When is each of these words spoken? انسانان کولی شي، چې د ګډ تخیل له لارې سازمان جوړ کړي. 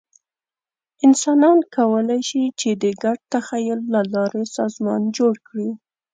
انسانان 1.05 1.59
کولی 1.75 2.21
شي، 2.29 2.43
چې 2.59 2.69
د 2.83 2.85
ګډ 3.03 3.19
تخیل 3.33 3.79
له 3.93 4.01
لارې 4.13 4.43
سازمان 4.57 5.01
جوړ 5.17 5.33
کړي. 5.47 5.69